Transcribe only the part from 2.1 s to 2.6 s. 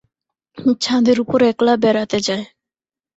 যায়।